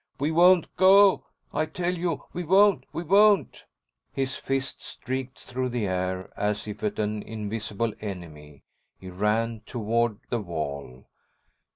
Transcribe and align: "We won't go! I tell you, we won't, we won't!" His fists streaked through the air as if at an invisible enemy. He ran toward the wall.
"We 0.19 0.31
won't 0.31 0.75
go! 0.77 1.25
I 1.53 1.67
tell 1.67 1.95
you, 1.95 2.23
we 2.33 2.43
won't, 2.43 2.85
we 2.91 3.03
won't!" 3.03 3.65
His 4.11 4.35
fists 4.35 4.83
streaked 4.83 5.37
through 5.37 5.69
the 5.69 5.85
air 5.85 6.33
as 6.35 6.67
if 6.67 6.83
at 6.83 6.97
an 6.97 7.21
invisible 7.21 7.93
enemy. 8.01 8.63
He 8.97 9.11
ran 9.11 9.61
toward 9.67 10.17
the 10.31 10.41
wall. 10.41 11.05